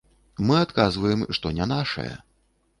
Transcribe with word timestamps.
Мы 0.47 0.55
адказваем, 0.61 1.21
што 1.41 1.55
не 1.61 1.71
нашае. 1.77 2.11